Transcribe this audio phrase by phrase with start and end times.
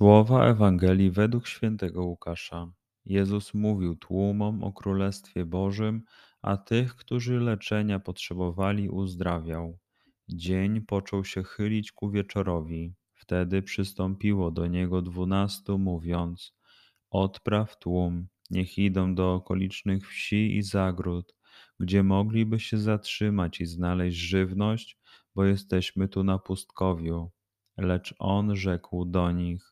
[0.00, 2.72] Słowa Ewangelii według świętego Łukasza.
[3.04, 6.02] Jezus mówił tłumom o Królestwie Bożym,
[6.42, 9.78] a tych, którzy leczenia potrzebowali, uzdrawiał.
[10.28, 12.94] Dzień począł się chylić ku wieczorowi.
[13.14, 16.54] Wtedy przystąpiło do niego dwunastu, mówiąc:
[17.10, 21.34] Odpraw tłum, niech idą do okolicznych wsi i zagród,
[21.80, 24.98] gdzie mogliby się zatrzymać i znaleźć żywność,
[25.34, 27.30] bo jesteśmy tu na pustkowiu.
[27.76, 29.70] Lecz on rzekł do nich: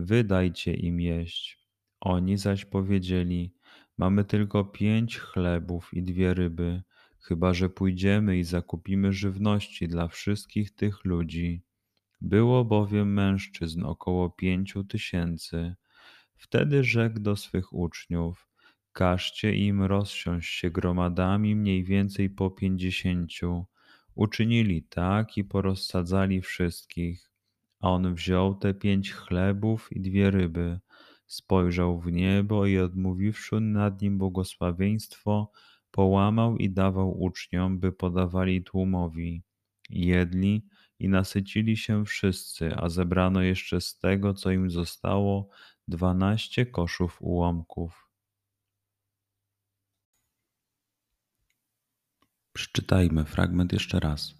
[0.00, 1.58] Wydajcie im jeść.
[2.00, 3.54] Oni zaś powiedzieli:
[3.98, 6.82] Mamy tylko pięć chlebów i dwie ryby,
[7.18, 11.62] chyba że pójdziemy i zakupimy żywności dla wszystkich tych ludzi.
[12.20, 15.74] Było bowiem mężczyzn około pięciu tysięcy.
[16.36, 18.48] Wtedy rzekł do swych uczniów:
[18.92, 23.66] Każcie im rozsiąść się gromadami mniej więcej po pięćdziesięciu.
[24.14, 27.29] Uczynili tak i porozsadzali wszystkich.
[27.80, 30.80] A on wziął te pięć chlebów i dwie ryby,
[31.26, 35.52] spojrzał w niebo i odmówiwszy nad nim błogosławieństwo,
[35.90, 39.42] połamał i dawał uczniom, by podawali tłumowi.
[39.90, 40.66] Jedli
[40.98, 45.48] i nasycili się wszyscy, a zebrano jeszcze z tego, co im zostało,
[45.88, 48.10] dwanaście koszów ułomków.
[52.52, 54.39] Przeczytajmy fragment jeszcze raz.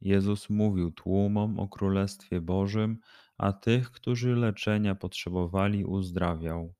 [0.00, 2.98] Jezus mówił tłumom o Królestwie Bożym,
[3.38, 6.74] a tych, którzy leczenia potrzebowali, uzdrawiał.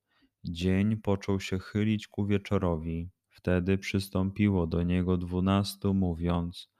[0.45, 3.11] Dzień począł się chylić ku wieczorowi.
[3.31, 6.71] Wtedy przystąpiło do niego dwunastu, mówiąc: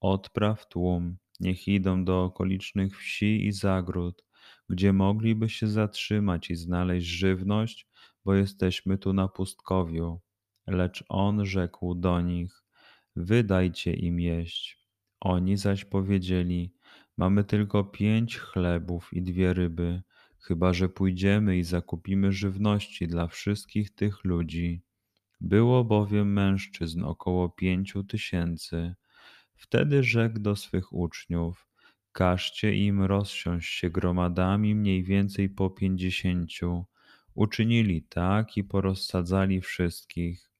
[0.00, 4.24] Odpraw tłum, niech idą do okolicznych wsi i zagród,
[4.68, 7.88] gdzie mogliby się zatrzymać i znaleźć żywność,
[8.24, 10.20] bo jesteśmy tu na pustkowiu.
[10.66, 12.64] Lecz on rzekł do nich:
[13.16, 14.83] Wydajcie im jeść.
[15.24, 16.72] Oni zaś powiedzieli:
[17.16, 20.02] Mamy tylko pięć chlebów i dwie ryby,
[20.38, 24.82] chyba że pójdziemy i zakupimy żywności dla wszystkich tych ludzi.
[25.40, 28.94] Było bowiem mężczyzn około pięciu tysięcy.
[29.56, 31.68] Wtedy rzekł do swych uczniów:
[32.12, 36.84] Każcie im rozsiąść się gromadami mniej więcej po pięćdziesięciu.
[37.34, 40.50] Uczynili tak i porozsadzali wszystkich.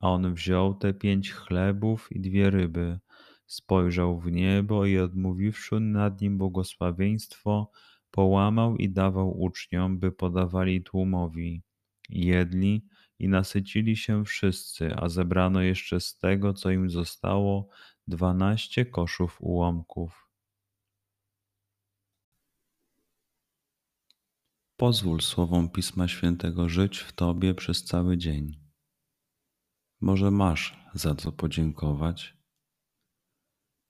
[0.00, 2.98] A on wziął te pięć chlebów i dwie ryby
[3.46, 7.70] Spojrzał w niebo i odmówiwszy nad nim błogosławieństwo,
[8.10, 11.62] połamał i dawał uczniom, by podawali tłumowi.
[12.08, 12.86] Jedli
[13.18, 17.68] i nasycili się wszyscy, a zebrano jeszcze z tego, co im zostało,
[18.06, 20.24] dwanaście koszów ułomków.
[24.76, 28.60] Pozwól słowom Pisma Świętego żyć w Tobie przez cały dzień.
[30.00, 32.36] Może masz za co podziękować,